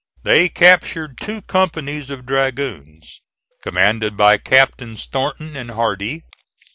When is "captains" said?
4.39-5.05